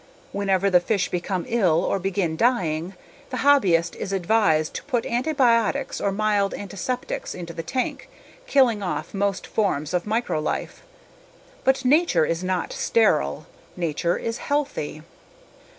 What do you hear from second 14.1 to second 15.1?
is healthy.